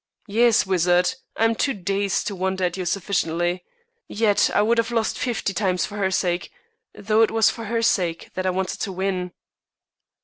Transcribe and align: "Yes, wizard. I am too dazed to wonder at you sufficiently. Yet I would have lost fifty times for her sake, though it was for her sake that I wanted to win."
"Yes, 0.25 0.65
wizard. 0.65 1.13
I 1.37 1.45
am 1.45 1.53
too 1.53 1.75
dazed 1.75 2.25
to 2.25 2.35
wonder 2.35 2.63
at 2.63 2.75
you 2.75 2.87
sufficiently. 2.87 3.63
Yet 4.07 4.49
I 4.55 4.63
would 4.63 4.79
have 4.79 4.89
lost 4.89 5.15
fifty 5.19 5.53
times 5.53 5.85
for 5.85 5.97
her 5.97 6.09
sake, 6.09 6.51
though 6.95 7.21
it 7.21 7.29
was 7.29 7.51
for 7.51 7.65
her 7.65 7.83
sake 7.83 8.31
that 8.33 8.47
I 8.47 8.49
wanted 8.49 8.79
to 8.79 8.91
win." 8.91 9.31